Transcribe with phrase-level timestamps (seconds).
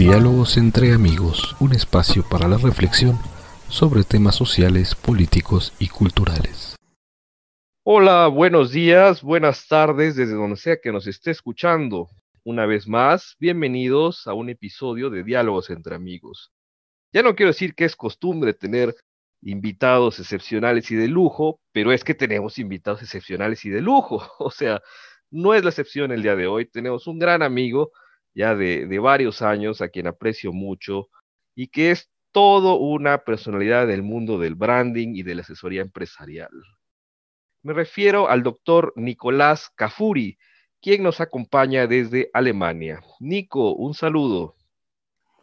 [0.00, 3.18] Diálogos entre amigos, un espacio para la reflexión
[3.68, 6.74] sobre temas sociales, políticos y culturales.
[7.84, 12.08] Hola, buenos días, buenas tardes, desde donde sea que nos esté escuchando.
[12.44, 16.50] Una vez más, bienvenidos a un episodio de Diálogos entre amigos.
[17.12, 18.94] Ya no quiero decir que es costumbre tener
[19.42, 24.22] invitados excepcionales y de lujo, pero es que tenemos invitados excepcionales y de lujo.
[24.38, 24.80] O sea,
[25.30, 26.64] no es la excepción el día de hoy.
[26.64, 27.92] Tenemos un gran amigo
[28.34, 31.08] ya de, de varios años, a quien aprecio mucho
[31.54, 36.50] y que es todo una personalidad del mundo del branding y de la asesoría empresarial.
[37.62, 40.38] Me refiero al doctor Nicolás Cafuri,
[40.80, 43.00] quien nos acompaña desde Alemania.
[43.18, 44.56] Nico, un saludo.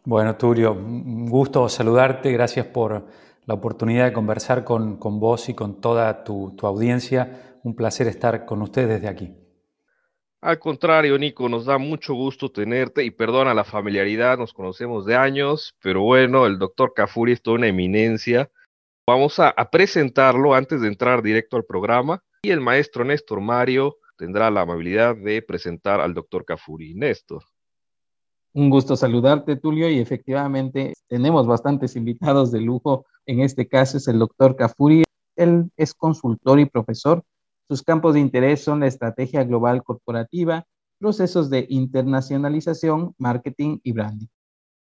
[0.03, 2.31] Bueno, Tulio, un gusto saludarte.
[2.31, 3.05] Gracias por
[3.45, 7.59] la oportunidad de conversar con, con vos y con toda tu, tu audiencia.
[7.63, 9.46] Un placer estar con ustedes desde aquí.
[10.41, 15.15] Al contrario, Nico, nos da mucho gusto tenerte y perdona la familiaridad, nos conocemos de
[15.15, 18.51] años, pero bueno, el doctor Cafuri es toda una eminencia.
[19.07, 24.51] Vamos a, presentarlo antes de entrar directo al programa y el maestro Néstor Mario tendrá
[24.51, 26.93] la amabilidad de presentar al doctor Cafuri.
[26.93, 27.43] Néstor.
[28.53, 33.05] Un gusto saludarte, Tulio, y efectivamente tenemos bastantes invitados de lujo.
[33.25, 35.03] En este caso es el doctor Cafuri.
[35.35, 37.23] Él es consultor y profesor
[37.69, 40.65] sus campos de interés son la estrategia global corporativa,
[40.99, 44.27] procesos de internacionalización, marketing y branding.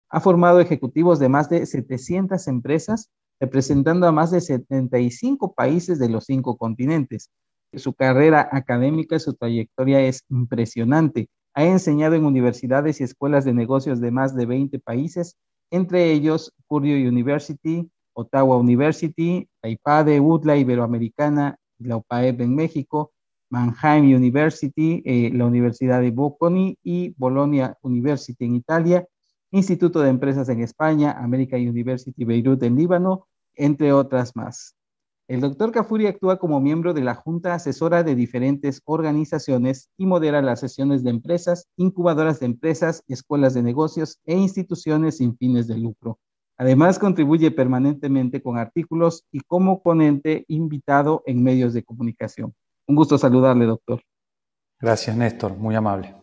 [0.08, 6.08] Ha formado ejecutivos de más de 700 empresas, representando a más de 75 países de
[6.08, 7.30] los cinco continentes.
[7.74, 11.28] Su carrera académica, su trayectoria es impresionante.
[11.54, 15.36] Ha enseñado en universidades y escuelas de negocios de más de 20 países,
[15.70, 23.12] entre ellos Purdue University, Ottawa University, de UDLA Iberoamericana, la UPAEP en México,
[23.50, 29.06] Mannheim University, eh, la Universidad de Bocconi y Bologna University en Italia,
[29.50, 34.74] Instituto de Empresas en España, American University Beirut en Líbano, entre otras más.
[35.28, 40.40] El doctor Cafuri actúa como miembro de la Junta Asesora de diferentes organizaciones y modera
[40.40, 45.78] las sesiones de empresas, incubadoras de empresas, escuelas de negocios e instituciones sin fines de
[45.78, 46.20] lucro.
[46.58, 52.54] Además, contribuye permanentemente con artículos y como ponente invitado en medios de comunicación.
[52.86, 54.02] Un gusto saludarle, doctor.
[54.80, 55.56] Gracias, Néstor.
[55.56, 56.14] Muy amable.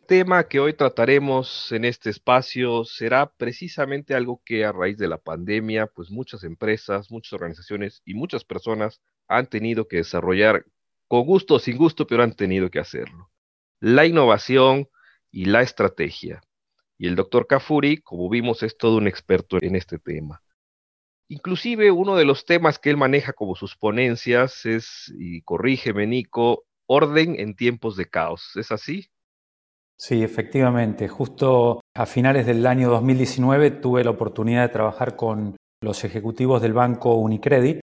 [0.00, 5.08] El tema que hoy trataremos en este espacio será precisamente algo que a raíz de
[5.08, 10.64] la pandemia, pues muchas empresas, muchas organizaciones y muchas personas han tenido que desarrollar
[11.08, 13.30] con gusto o sin gusto, pero han tenido que hacerlo.
[13.80, 14.88] La innovación
[15.30, 16.40] y la estrategia.
[16.98, 20.42] Y el doctor Cafuri, como vimos, es todo un experto en este tema.
[21.28, 26.64] Inclusive uno de los temas que él maneja como sus ponencias es, y corrígeme Nico,
[26.86, 28.52] orden en tiempos de caos.
[28.54, 29.08] ¿Es así?
[29.98, 31.08] Sí, efectivamente.
[31.08, 36.74] Justo a finales del año 2019 tuve la oportunidad de trabajar con los ejecutivos del
[36.74, 37.80] banco Unicredit,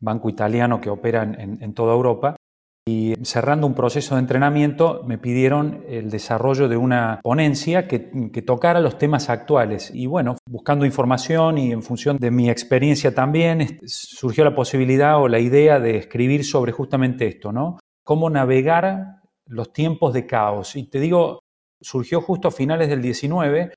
[0.00, 2.36] banco italiano que opera en, en toda Europa,
[2.84, 8.00] y cerrando un proceso de entrenamiento me pidieron el desarrollo de una ponencia que,
[8.44, 9.92] tocara los temas actuales.
[9.94, 15.28] Y bueno, buscando información y en función de mi experiencia también, surgió la posibilidad o
[15.28, 17.78] la idea de escribir sobre justamente esto, ¿no?
[18.04, 20.74] Cómo navegar los tiempos de caos.
[20.74, 21.38] Y te digo,
[21.80, 23.74] surgió justo a finales del 19,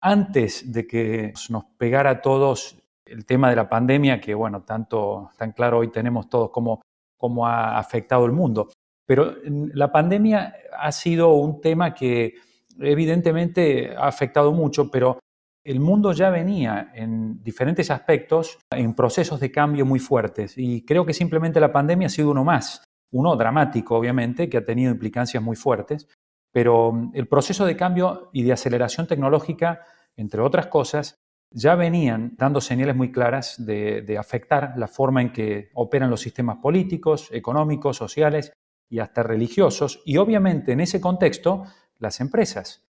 [0.00, 5.30] antes de que nos pegara a todos el tema de la pandemia, que bueno, tanto
[5.36, 6.80] tan claro hoy tenemos todos como
[7.16, 8.70] cómo ha afectado el mundo.
[9.06, 12.34] Pero la pandemia ha sido un tema que
[12.78, 15.18] evidentemente ha afectado mucho, pero
[15.64, 21.04] el mundo ya venía en diferentes aspectos en procesos de cambio muy fuertes y creo
[21.04, 25.42] que simplemente la pandemia ha sido uno más, uno dramático obviamente, que ha tenido implicancias
[25.42, 26.08] muy fuertes,
[26.52, 29.82] pero el proceso de cambio y de aceleración tecnológica,
[30.16, 31.16] entre otras cosas,
[31.50, 36.58] ya venían dando señales muy claras de, afectar la forma en que operan los sistemas
[36.58, 38.52] políticos, económicos, sociales
[38.88, 41.64] y hasta religiosos, y obviamente en ese contexto
[41.98, 42.84] las empresas.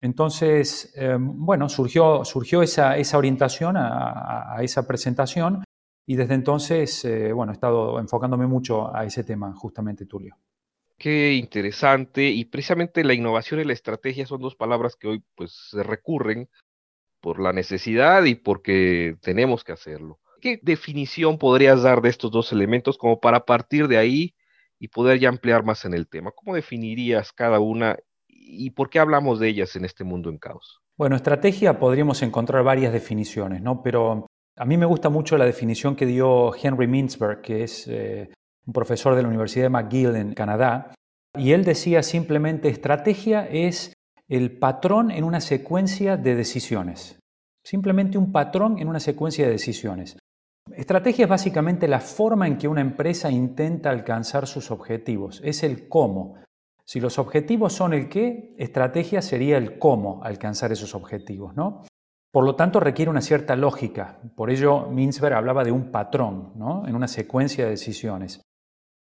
[0.00, 2.22] Entonces, eh, bueno, surgió,
[2.62, 5.64] esa orientación a, esa presentación
[6.06, 10.36] y desde entonces, eh, bueno, he estado enfocándome mucho a ese tema, justamente, Tulio.
[10.98, 15.68] Qué interesante, y precisamente la innovación y la estrategia son dos palabras que hoy pues
[15.70, 16.48] se recurren
[17.24, 20.18] por la necesidad y porque tenemos que hacerlo.
[20.42, 24.34] ¿Qué definición podrías dar de estos dos elementos como para partir de ahí
[24.78, 26.32] y poder ya ampliar más en el tema?
[26.32, 27.96] ¿Cómo definirías cada una
[28.28, 30.82] y por qué hablamos de ellas en este mundo en caos?
[30.98, 33.82] Bueno, estrategia podríamos encontrar varias definiciones, ¿no?
[33.82, 34.26] Pero
[34.58, 38.28] a mí me gusta mucho la definición que dio Henry Mintzberg, que es eh,
[38.66, 40.92] un profesor de la Universidad de McGill en Canadá,
[41.38, 43.93] y él decía simplemente estrategia es
[44.28, 47.18] el patrón en una secuencia de decisiones.
[47.62, 50.18] Simplemente un patrón en una secuencia de decisiones.
[50.74, 55.88] Estrategia es básicamente la forma en que una empresa intenta alcanzar sus objetivos, es el
[55.88, 56.36] cómo.
[56.86, 61.82] Si los objetivos son el qué, estrategia sería el cómo alcanzar esos objetivos, ¿no?
[62.32, 64.18] Por lo tanto, requiere una cierta lógica.
[64.34, 66.86] Por ello, Mintzberg hablaba de un patrón, ¿no?
[66.88, 68.40] En una secuencia de decisiones.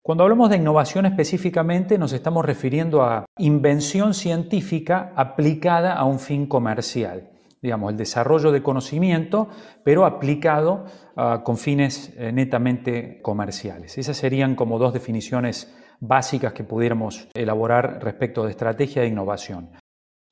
[0.10, 6.48] Cuando hablamos de innovación específicamente, nos estamos refiriendo a invención científica aplicada a un fin
[6.48, 7.30] comercial
[7.62, 9.50] digamos, el desarrollo de conocimiento,
[9.84, 10.86] pero aplicado
[11.16, 14.00] ah, con fines eh, netamente comerciales.
[14.00, 19.70] Esas serían como dos definiciones básicas que pudiéramos elaborar respecto de estrategia e innovación.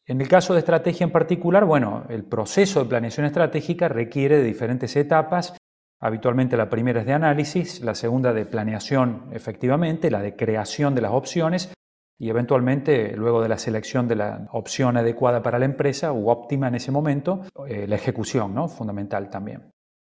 [0.07, 4.43] En el caso de estrategia en particular, bueno, el proceso de planeación estratégica requiere de
[4.43, 5.56] diferentes etapas.
[5.99, 11.01] Habitualmente la primera es de análisis, la segunda de planeación efectivamente, la de creación de
[11.01, 11.73] las opciones
[12.19, 16.67] y eventualmente, luego de la selección de la opción adecuada para la empresa u óptima
[16.67, 18.67] en ese momento, eh, la ejecución, ¿no?
[18.67, 19.71] fundamental también.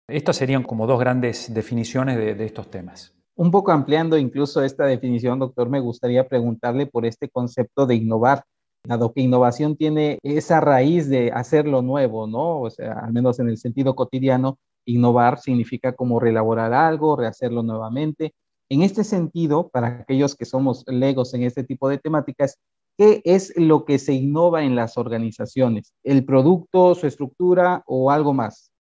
[0.08, 3.16] Estas serían como dos grandes definiciones de, estos temas.
[3.36, 8.44] Un poco ampliando incluso esta definición, doctor, me gustaría preguntarle por este concepto de innovar,
[8.84, 12.62] dado que innovación tiene esa raíz de hacer lo nuevo, ¿no?
[12.62, 14.58] O sea, al menos en el sentido cotidiano,
[14.90, 18.34] innovar significa como reelaborar algo, rehacerlo nuevamente,
[18.70, 22.60] en este sentido, para aquellos que somos legos en este tipo de temáticas,
[22.98, 25.92] ¿qué es lo que se innova en las organizaciones?
[26.04, 28.72] ¿El producto, su estructura o algo más?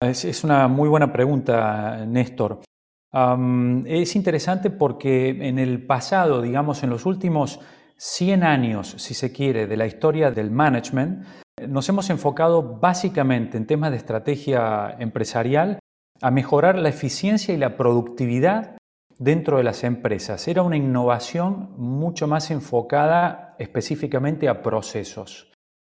[0.00, 2.60] Es, una muy buena pregunta, Néstor.
[3.86, 7.58] es interesante porque en el pasado, digamos, en los últimos
[7.98, 11.26] 100 años, si se quiere, de la historia del management,
[11.66, 15.80] nos hemos enfocado básicamente en temas de estrategia empresarial
[16.22, 18.76] a mejorar la eficiencia y la productividad
[19.18, 20.46] dentro de las empresas.
[20.46, 25.50] Era una innovación mucho más enfocada específicamente a procesos.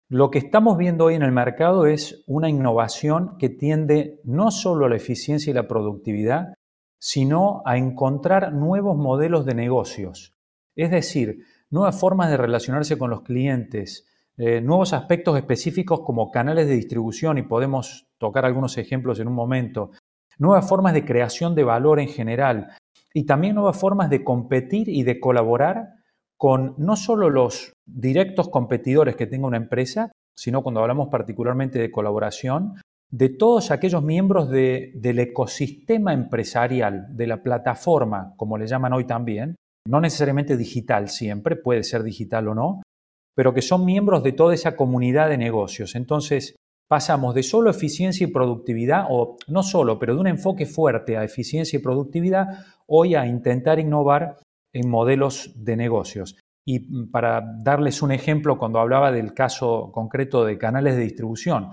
[0.08, 4.86] Lo que estamos viendo hoy en el mercado es una innovación que tiende no solo
[4.86, 6.54] a la eficiencia y la productividad,
[6.98, 10.32] sino a encontrar nuevos modelos de negocios.
[10.76, 16.68] Es decir, nuevas formas de relacionarse con los clientes, eh, nuevos aspectos específicos como canales
[16.68, 19.90] de distribución, y podemos tocar algunos ejemplos en un momento,
[20.38, 22.68] nuevas formas de creación de valor en general,
[23.14, 25.88] y también nuevas formas de competir y de colaborar
[26.36, 31.90] con no solo los directos competidores que tenga una empresa, sino cuando hablamos particularmente de
[31.90, 32.74] colaboración,
[33.10, 39.54] de todos aquellos miembros del ecosistema empresarial, de la plataforma, como le llaman hoy también,
[39.86, 42.82] no necesariamente digital siempre, puede ser digital o no,
[43.34, 45.94] pero que son miembros de toda esa comunidad de negocios.
[45.94, 46.56] Entonces,
[46.88, 51.24] pasamos de solo eficiencia y productividad, o no solo, pero de un enfoque fuerte a
[51.24, 54.36] eficiencia y productividad, hoy a intentar innovar
[54.74, 56.36] en modelos de negocios.
[56.66, 61.70] Y mm, para darles un ejemplo, cuando hablaba del caso concreto de canales de distribución,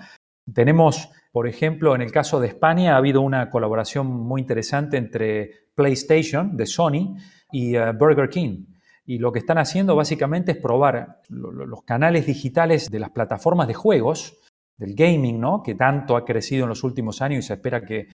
[0.53, 5.51] tenemos, por ejemplo, en el caso de España ha habido una colaboración muy interesante entre
[5.75, 7.17] PlayStation de Sony
[7.51, 8.65] y eh, Burger King.
[9.05, 13.73] Y lo que están haciendo básicamente es probar los canales digitales de las plataformas de
[13.73, 14.37] juegos
[14.77, 15.63] del gaming, ¿no?
[15.63, 18.11] que tanto ha crecido en los últimos años y se espera que,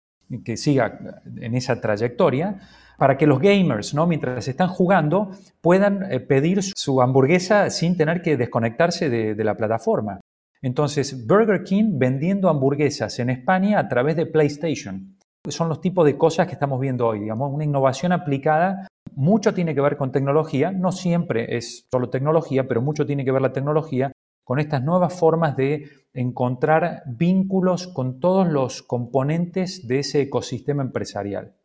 [0.46, 2.60] que siga en esa trayectoria,
[2.98, 4.06] para que los gamers, ¿no?
[4.06, 5.32] mientras están jugando,
[5.62, 10.22] puedan eh, pedir su hamburguesa sin tener que desconectarse de, de la plataforma.
[10.62, 15.18] Entonces, Burger King vendiendo hamburguesas en España a través de PlayStation.
[15.50, 18.88] Son los tipos de cosas que estamos viendo hoy, digamos, una innovación aplicada.
[19.16, 23.32] Mucho tiene que ver con tecnología, no siempre es solo tecnología, pero mucho tiene que
[23.32, 24.12] ver la tecnología
[24.44, 31.56] con estas nuevas formas de encontrar vínculos con todos los componentes de ese ecosistema empresarial.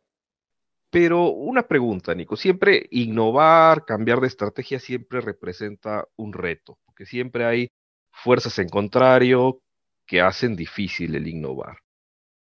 [0.91, 7.45] Pero una pregunta, Nico, siempre innovar, cambiar de estrategia siempre representa un reto, porque siempre
[7.45, 7.67] hay
[8.11, 9.61] fuerzas en contrario
[10.07, 11.77] que hacen difícil el innovar.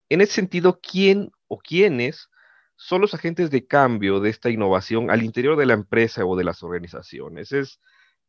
[0.09, 2.29] En ese sentido, ¿quién o quiénes
[2.83, 6.43] son los agentes de cambio de esta innovación al interior de la empresa o de
[6.43, 7.53] las organizaciones?
[7.53, 7.79] ¿Es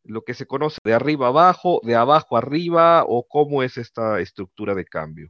[0.05, 4.77] lo que se conoce de arriba abajo, de abajo arriba, o cómo es esta estructura
[4.77, 5.29] de cambio?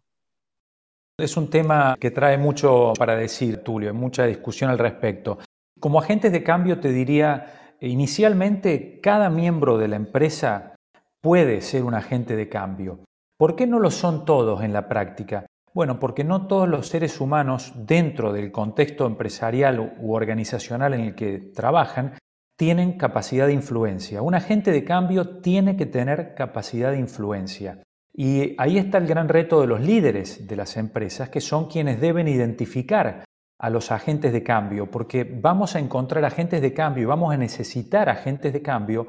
[1.19, 5.39] Es un tema que trae mucho para decir, Tulio, hay mucha discusión al respecto.
[5.81, 10.77] Como agentes de cambio te diría, inicialmente cada miembro de la empresa
[11.23, 12.99] puede ser un agente de cambio.
[13.39, 15.47] ¿Por qué no lo son todos en la práctica?
[15.75, 21.15] Bueno, porque no todos los seres humanos dentro del contexto empresarial u organizacional en el
[21.17, 22.15] que trabajan
[22.57, 24.23] tienen capacidad de influencia.
[24.23, 27.83] Un agente de cambio tiene que tener capacidad de influencia.
[28.17, 32.01] Y ahí está el gran reto de los líderes de las empresas, que son quienes
[32.01, 33.25] deben identificar
[33.59, 37.37] a los agentes de cambio, porque vamos a encontrar agentes de cambio y vamos a
[37.37, 39.09] necesitar agentes de cambio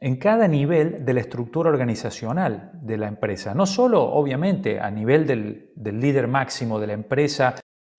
[0.00, 3.54] en cada nivel de la estructura organizacional de la empresa.
[3.54, 7.54] No solo, obviamente, a nivel del, líder máximo de la empresa,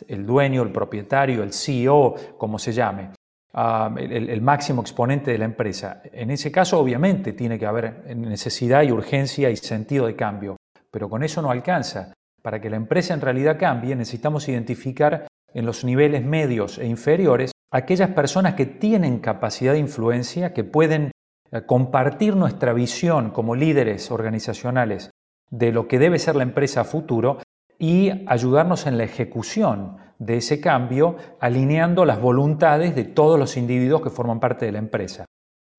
[0.07, 3.11] el dueño, el propietario, el CEO, como se llame,
[3.53, 6.01] ah, el, máximo exponente de la empresa.
[6.05, 10.57] En ese caso, obviamente, tiene que haber necesidad y urgencia y sentido de cambio,
[10.91, 12.13] pero con eso no alcanza.
[12.41, 17.51] Para que la empresa en realidad cambie, necesitamos identificar en los niveles medios e inferiores
[17.71, 21.11] aquellas personas que tienen capacidad de influencia, que pueden
[21.65, 25.11] compartir nuestra visión como líderes organizacionales
[25.49, 27.39] de lo que debe ser la empresa a futuro
[27.77, 34.01] y ayudarnos en la ejecución de ese cambio, alineando las voluntades de todos los individuos
[34.01, 35.25] que forman parte de la empresa.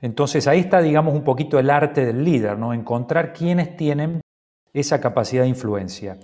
[0.01, 2.73] Entonces ahí está, digamos, un poquito el arte del líder, ¿no?
[2.73, 4.23] Encontrar quiénes tienen
[4.73, 6.17] esa capacidad de influencia.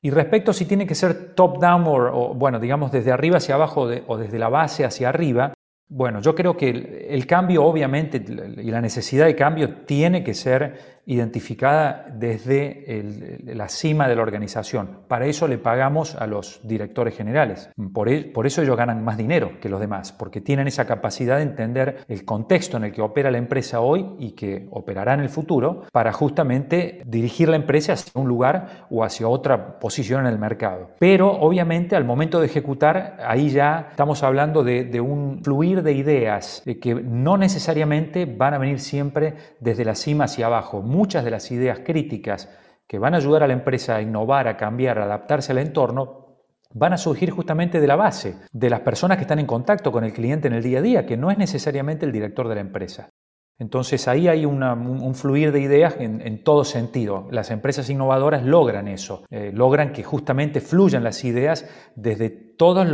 [0.00, 3.88] Y respecto a si tiene que ser top-down o, bueno, digamos, desde arriba hacia abajo
[4.06, 5.54] o desde la base hacia arriba,
[5.88, 10.95] bueno, yo creo que el, cambio, obviamente, y la necesidad de cambio tiene que ser
[11.06, 14.98] identificada desde la cima de la organización.
[15.08, 17.70] Para eso le pagamos a los directores generales.
[17.94, 21.36] Por, e, por, eso ellos ganan más dinero que los demás, porque tienen esa capacidad
[21.36, 25.20] de entender el contexto en el que opera la empresa hoy y que operará en
[25.20, 30.32] el futuro para justamente dirigir la empresa hacia un lugar o hacia otra posición en
[30.32, 30.90] el mercado.
[30.98, 35.92] Pero obviamente al momento de ejecutar, ahí ya estamos hablando de, de un fluir de
[35.92, 40.82] ideas que no necesariamente van a venir siempre desde la cima hacia abajo.
[40.96, 42.48] Muchas de las ideas críticas
[42.88, 46.38] que van a ayudar a la empresa a innovar, a cambiar, a adaptarse al entorno,
[46.72, 50.04] van a surgir justamente de la base, de las personas que están en contacto con
[50.04, 52.62] el cliente en el día a día, que no es necesariamente el director de la
[52.62, 53.10] empresa.
[53.58, 57.28] Entonces ahí hay un, fluir de ideas en, todo sentido.
[57.30, 62.88] Las empresas innovadoras logran eso, eh, logran que justamente fluyan las ideas desde todas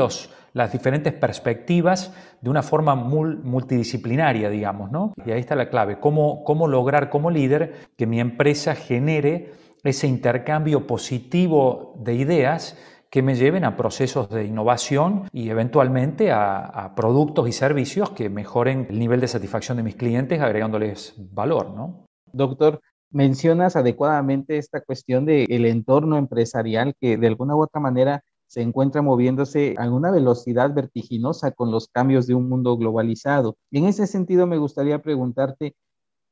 [0.52, 4.90] las diferentes perspectivas de una forma multidisciplinaria, digamos.
[4.90, 5.14] ¿no?
[5.24, 10.06] Y ahí está la clave, cómo, cómo lograr como líder que mi empresa genere ese
[10.06, 12.76] intercambio positivo de ideas
[13.12, 18.86] que me lleven a procesos de innovación y eventualmente a, productos y servicios que mejoren
[18.88, 22.06] el nivel de satisfacción de mis clientes agregándoles valor, ¿no?
[22.32, 22.80] Doctor,
[23.10, 29.00] mencionas adecuadamente esta cuestión del entorno empresarial que de alguna u otra manera se encuentra
[29.00, 33.56] moviéndose a una velocidad vertiginosa con los cambios de un mundo globalizado.
[33.70, 35.74] En ese sentido, me gustaría preguntarte,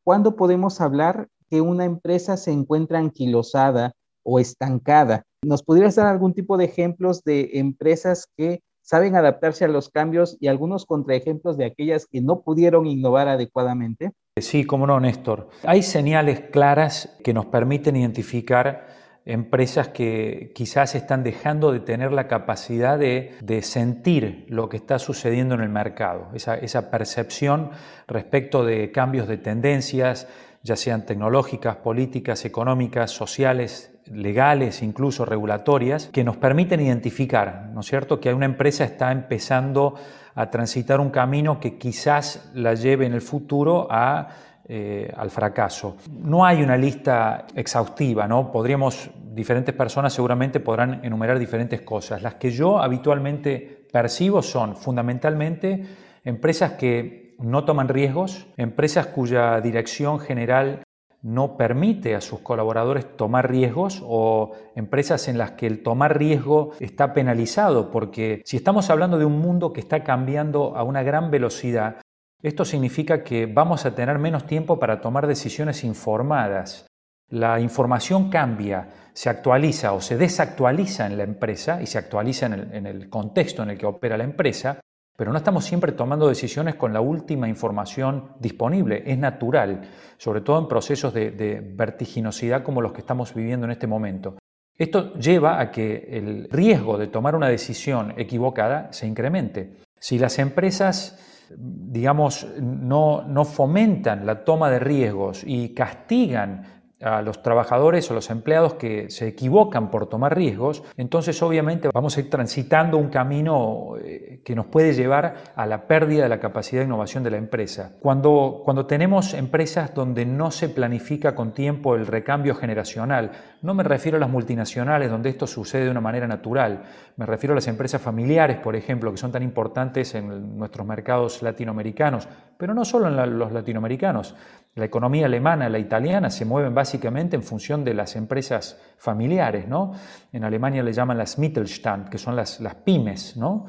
[0.04, 5.24] ¿cuándo podemos hablar que una empresa se encuentra anquilosada o estancada?
[5.42, 10.36] ¿Nos pudieras dar algún tipo de ejemplos de empresas que saben adaptarse a los cambios
[10.40, 14.12] y algunos contraejemplos de aquellas que no pudieron innovar adecuadamente?
[14.36, 15.48] Sí, cómo no, Néstor.
[15.62, 22.26] Hay señales claras que nos permiten identificar empresas que quizás están dejando de tener la
[22.26, 27.70] capacidad de, sentir lo que está sucediendo en el mercado, esa, esa percepción
[28.08, 30.26] respecto de cambios de tendencias,
[30.62, 37.86] ya sean tecnológicas, políticas, económicas, sociales, legales, incluso regulatorias, que nos permiten identificar, ¿no es
[37.86, 39.94] cierto?, que una empresa está empezando
[40.34, 44.28] a transitar un camino que quizás la lleve en el futuro a,
[44.72, 45.96] eh, al fracaso.
[46.12, 48.52] No hay una lista exhaustiva, ¿no?
[48.52, 52.22] Podríamos, diferentes personas seguramente podrán enumerar diferentes cosas.
[52.22, 55.84] Las que yo habitualmente percibo son fundamentalmente
[56.22, 60.84] empresas que no toman riesgos, empresas cuya dirección general
[61.20, 66.74] no permite a sus colaboradores tomar riesgos o empresas en las que el tomar riesgo
[66.78, 71.32] está penalizado, porque si estamos hablando de un mundo que está cambiando a una gran
[71.32, 71.96] velocidad,
[72.42, 76.86] esto significa que vamos a tener menos tiempo para tomar decisiones informadas.
[77.28, 82.86] La información cambia, se actualiza o se desactualiza en la empresa y se actualiza en
[82.86, 84.80] el, contexto en el que opera la empresa
[85.20, 89.02] pero no estamos siempre tomando decisiones con la última información disponible.
[89.04, 89.82] Es natural,
[90.16, 94.38] sobre todo en procesos de, vertiginosidad como los que estamos viviendo en este momento.
[94.78, 99.76] Esto lleva a que el riesgo de tomar una decisión equivocada se incremente.
[99.98, 107.42] Si las empresas, digamos, no, no fomentan la toma de riesgos y castigan a los
[107.42, 112.30] trabajadores o los empleados que se equivocan por tomar riesgos, entonces obviamente vamos a ir
[112.30, 116.86] transitando un camino eh, que nos puede llevar a la pérdida de la capacidad de
[116.86, 117.92] innovación de la empresa.
[118.00, 123.30] Cuando, cuando tenemos empresas donde no se planifica con tiempo el recambio generacional,
[123.62, 126.82] no me refiero a las multinacionales donde esto sucede de una manera natural,
[127.16, 131.42] me refiero a las empresas familiares, por ejemplo, que son tan importantes en nuestros mercados
[131.42, 132.28] latinoamericanos,
[132.60, 134.36] pero no solo en los latinoamericanos.
[134.74, 139.66] La economía alemana, la italiana, se mueven básicamente en función de las empresas familiares.
[139.66, 139.92] ¿no?
[140.30, 143.38] En Alemania le llaman las Mittelstand, que son las, las pymes.
[143.38, 143.66] ¿no?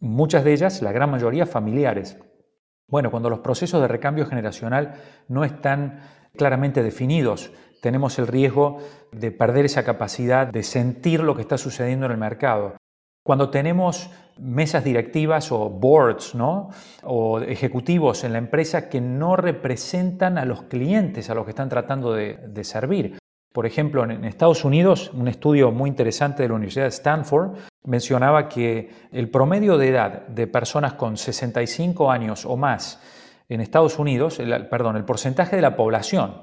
[0.00, 2.18] Muchas de ellas, la gran mayoría, familiares.
[2.88, 4.94] Bueno, cuando los procesos de recambio generacional
[5.28, 6.00] no están
[6.34, 8.78] claramente definidos, tenemos el riesgo
[9.12, 12.74] de perder esa capacidad de sentir lo que está sucediendo en el mercado.
[13.30, 16.70] Cuando tenemos mesas directivas o boards ¿no?
[17.04, 21.68] o ejecutivos en la empresa que no representan a los clientes a los que están
[21.68, 23.18] tratando de, servir.
[23.52, 27.52] Por ejemplo, en Estados Unidos, un estudio muy interesante de la Universidad de Stanford
[27.84, 33.00] mencionaba que el promedio de edad de personas con 65 años o más
[33.48, 36.34] en Estados Unidos, el, perdón, el porcentaje de la población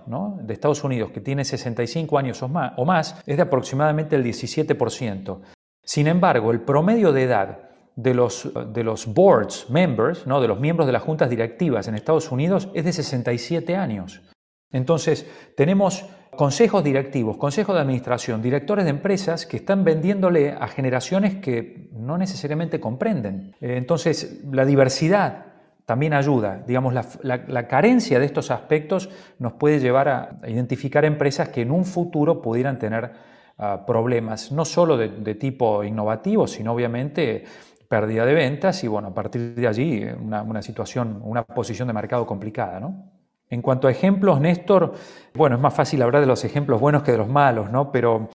[0.42, 4.24] de Estados Unidos que tiene 65 años o más, o más es de aproximadamente el
[4.24, 5.57] 17%.
[5.88, 7.60] Sin embargo, el promedio de edad
[7.96, 10.42] de los, de los boards members, ¿no?
[10.42, 14.22] de los miembros de las juntas directivas en Estados Unidos, es de 67 años.
[14.70, 15.26] Entonces,
[15.56, 21.90] tenemos consejos directivos, consejos de administración, directores de empresas que están vendiéndole a generaciones que
[21.94, 23.56] no necesariamente comprenden.
[23.62, 25.46] Eh, entonces, la diversidad
[25.86, 26.66] también ayuda.
[26.68, 31.86] Digamos, la, carencia de estos aspectos nos puede llevar a identificar empresas que en un
[31.86, 37.44] futuro pudieran tener ah, problemas, no solo de, tipo innovativo, sino obviamente
[37.88, 41.94] pérdida de ventas y bueno, a partir de allí una, una situación, una posición de
[41.94, 43.12] mercado complicada, ¿no?
[43.50, 44.94] En cuanto a ejemplos, Néstor,
[45.34, 47.92] bueno, es más fácil hablar de los ejemplos buenos que de los malos, ¿no?
[47.94, 48.30] Pero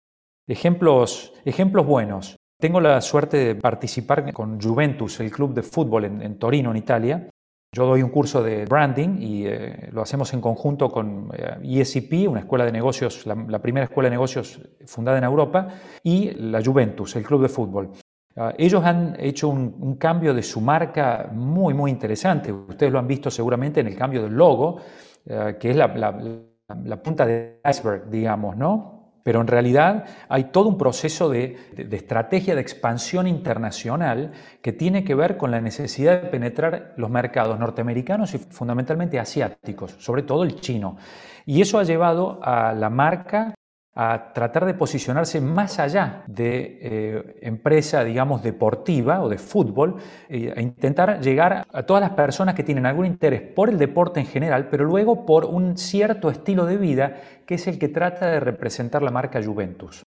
[0.47, 2.37] ejemplos, ejemplos buenos.
[2.59, 7.29] Tengo la suerte de participar con Juventus, el club de fútbol en Torino, en Italia,
[7.71, 12.27] yo doy un curso de branding y eh, lo hacemos en conjunto con eh, e
[12.27, 15.67] una escuela de negocios, la, primera escuela de negocios fundada en Europa,
[16.03, 17.91] y la Juventus, el club de fútbol.
[18.35, 22.51] Ah, ellos han hecho un, cambio de su marca muy, muy interesante.
[22.51, 24.77] Ustedes lo han visto seguramente en el cambio del logo,
[25.25, 28.98] eh, que es la, la punta del iceberg, digamos, ¿no?
[29.29, 31.55] Pero en realidad hay todo un proceso de,
[31.91, 34.31] estrategia de expansión internacional
[34.63, 39.95] que tiene que ver con la necesidad de penetrar los mercados norteamericanos y fundamentalmente asiáticos,
[39.99, 40.97] sobre todo el chino.
[41.45, 43.53] Y eso ha llevado a la marca
[43.95, 49.97] a tratar de posicionarse más allá de eh, empresa, digamos, deportiva o de fútbol,
[50.29, 54.19] eh, e intentar llegar a todas las personas que tienen algún interés por el deporte
[54.19, 58.27] en general, pero luego por un cierto estilo de vida que es el que trata
[58.27, 60.03] de representar la marca Juventus.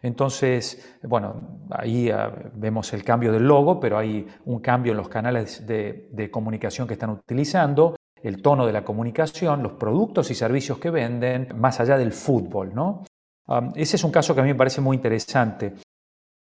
[0.00, 5.08] Entonces, bueno, ahí ah, vemos el cambio del logo, pero hay un cambio en los
[5.08, 10.34] canales de, de comunicación que están utilizando, el tono de la comunicación, los productos y
[10.34, 13.04] servicios que venden, más allá del fútbol, ¿no?
[13.74, 15.74] Ese es un caso que a mí me parece muy interesante.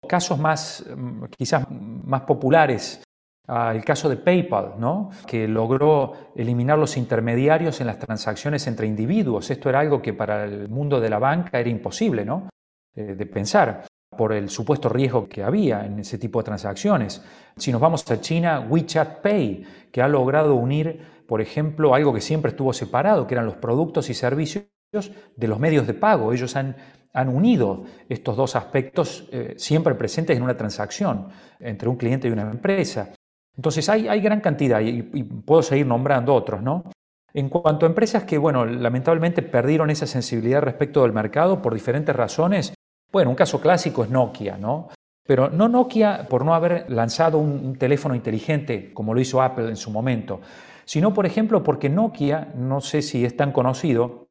[0.06, 3.02] Casos más, mm, quizás más populares,
[3.46, 5.10] ah, el caso de PayPal, ¿no?
[5.26, 9.50] que logró eliminar los intermediarios en las transacciones entre individuos.
[9.50, 12.48] Esto era algo que para el mundo de la banca era imposible ¿no?
[12.96, 13.84] Eh, de pensar
[14.16, 17.22] por el supuesto riesgo que había en ese tipo de transacciones.
[17.56, 22.20] Si nos vamos a China, WeChat Pay, que ha logrado unir, por ejemplo, algo que
[22.20, 26.32] siempre estuvo separado, que eran los productos y servicios de los medios de pago.
[26.32, 26.74] Ellos han,
[27.12, 31.28] han unido estos dos aspectos eh, siempre presentes en una transacción
[31.60, 33.12] entre un cliente y una empresa.
[33.56, 36.84] Entonces hay, hay gran cantidad y, puedo seguir nombrando otros, ¿no?
[37.32, 42.14] En cuanto a empresas que, bueno, lamentablemente perdieron esa sensibilidad respecto del mercado por diferentes
[42.14, 42.74] razones,
[43.12, 44.88] bueno, un caso clásico es Nokia, ¿no?
[45.24, 49.76] Pero no Nokia por no haber lanzado un teléfono inteligente como lo hizo Apple en
[49.76, 50.40] su momento,
[50.84, 54.26] sino, por ejemplo, porque Nokia, no sé si es tan conocido,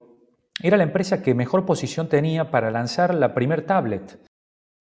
[0.62, 4.19] era la empresa que mejor posición tenía para lanzar la primer tablet.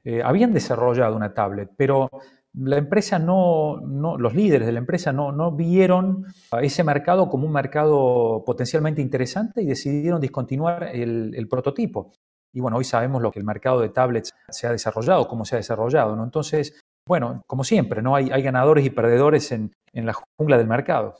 [0.04, 2.08] Eh, habían desarrollado una tablet, pero
[2.54, 3.80] la empresa no,
[4.18, 6.26] los líderes de la empresa no, no vieron
[6.60, 12.12] ese mercado como un mercado potencialmente interesante y decidieron discontinuar el, prototipo.
[12.52, 15.56] Y bueno, hoy sabemos lo que el mercado de tablets se ha desarrollado, cómo se
[15.56, 16.16] ha desarrollado.
[16.16, 16.24] ¿no?
[16.24, 18.16] Entonces, bueno, como siempre, ¿no?
[18.16, 21.14] hay, ganadores y perdedores en la jungla del mercado.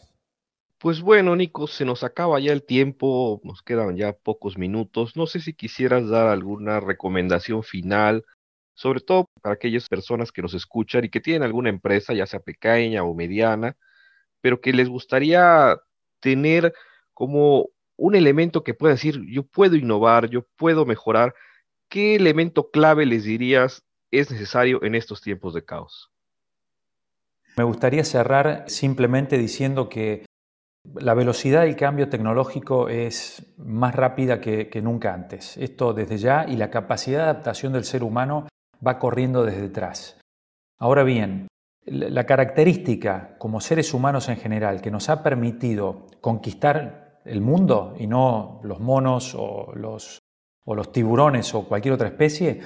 [0.79, 5.17] Pues bueno, Nico, se nos acaba ya el tiempo, nos quedan ya pocos minutos.
[5.17, 8.25] No sé si quisieras dar alguna recomendación final,
[8.75, 12.38] sobre todo para aquellas personas que nos escuchan y que tienen alguna empresa, ya sea
[12.38, 13.77] pequeña o mediana,
[14.41, 15.77] pero que les gustaría
[16.21, 16.73] tener
[17.12, 21.35] como un elemento que pueda decir, yo puedo innovar, yo puedo mejorar.
[21.88, 26.12] ¿Qué elemento clave les dirías es necesario en estos tiempos de caos?
[27.57, 30.28] Me gustaría cerrar simplemente diciendo que
[30.96, 35.57] la velocidad del cambio tecnológico es más rápida que, nunca antes.
[35.57, 38.48] Esto desde ya y la capacidad de adaptación del ser humano
[38.85, 40.20] va corriendo desde detrás.
[40.79, 41.48] Ahora bien,
[41.85, 48.07] la característica como seres humanos en general que nos ha permitido conquistar el mundo y
[48.07, 50.20] no los monos o los,
[50.92, 52.61] tiburones o cualquier otra especie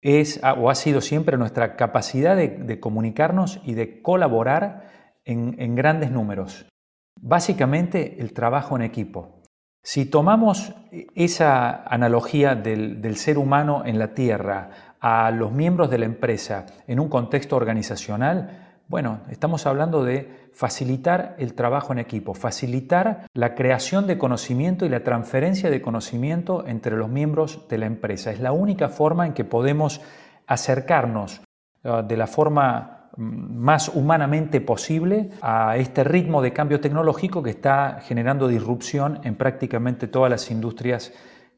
[0.00, 4.90] es o ha sido siempre nuestra capacidad de, comunicarnos y de colaborar
[5.24, 6.66] en grandes números.
[7.20, 9.42] Básicamente el trabajo en equipo.
[9.84, 10.72] Si tomamos
[11.14, 14.70] esa analogía del, ser humano en la Tierra
[15.00, 21.34] a los miembros de la empresa en un contexto organizacional, bueno, estamos hablando de facilitar
[21.38, 26.96] el trabajo en equipo, facilitar la creación de conocimiento y la transferencia de conocimiento entre
[26.96, 28.30] los miembros de la empresa.
[28.30, 30.00] Es la única forma en que podemos
[30.46, 31.40] acercarnos
[31.82, 38.00] uh, de la forma más humanamente posible a este ritmo de cambio tecnológico que está
[38.02, 41.12] generando disrupción en prácticamente todas las industrias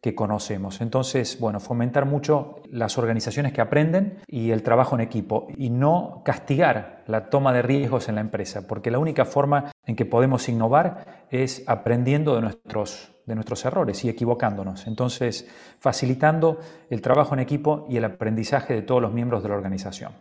[0.04, 0.82] que conocemos.
[0.82, 6.20] Entonces, bueno, fomentar mucho las organizaciones que aprenden y el trabajo en equipo y no
[6.26, 10.46] castigar la toma de riesgos en la empresa, porque la única forma en que podemos
[10.50, 14.86] innovar es aprendiendo de nuestros, de nuestros errores y equivocándonos.
[14.86, 16.58] Entonces, facilitando
[16.90, 20.12] el trabajo en equipo y el aprendizaje de todos los miembros de la organización.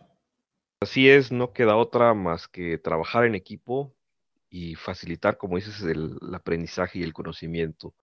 [0.84, 3.96] Así es, no queda otra más que trabajar en equipo
[4.50, 7.96] y facilitar, como dices, el, aprendizaje y el conocimiento.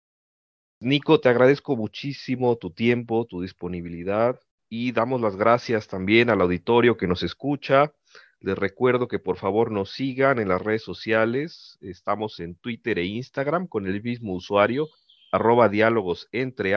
[0.80, 4.40] Nico, te agradezco muchísimo tu tiempo, tu disponibilidad
[4.70, 7.92] y damos las gracias también al auditorio que nos escucha.
[8.40, 11.76] Les recuerdo que por favor nos sigan en las redes sociales.
[11.82, 14.88] Estamos en Twitter e Instagram con el mismo usuario,
[15.32, 16.74] arroba diálogos entre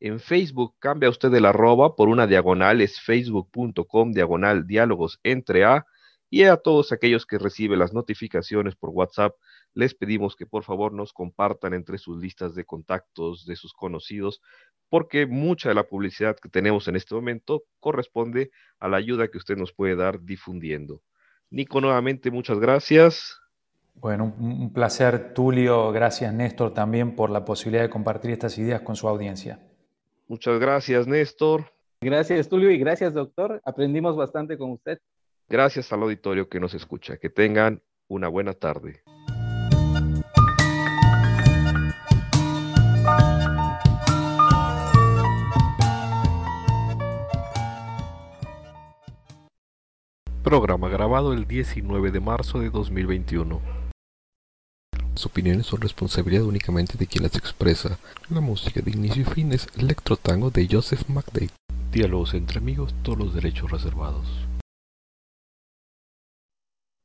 [0.00, 5.86] en Facebook cambia usted el arroba por una diagonal, es facebook.com diagonal diálogos entre A.
[6.30, 9.34] Y a todos aquellos que reciben las notificaciones por WhatsApp,
[9.72, 14.42] les pedimos que por favor nos compartan entre sus listas de contactos de sus conocidos,
[14.90, 19.38] porque mucha de la publicidad que tenemos en este momento corresponde a la ayuda que
[19.38, 21.02] usted nos puede dar difundiendo.
[21.50, 23.40] Nico, nuevamente muchas gracias.
[23.94, 25.90] Bueno, un placer, Tulio.
[25.92, 29.58] Gracias, Néstor, también por la posibilidad de compartir estas ideas con su audiencia.
[30.28, 31.72] Muchas gracias, Néstor.
[32.02, 33.62] Gracias, Tulio, y gracias, doctor.
[33.64, 34.98] Aprendimos bastante con usted.
[35.48, 37.16] Gracias al auditorio que nos escucha.
[37.16, 39.02] Que tengan una buena tarde.
[50.44, 53.77] Programa grabado el 19 de marzo de 2021.
[55.18, 57.98] Las opiniones son responsabilidad únicamente de quien las expresa.
[58.30, 61.50] La música de inicio y fin es Electro Tango de Joseph McDade.
[61.90, 64.28] Diálogos entre amigos, todos los derechos reservados.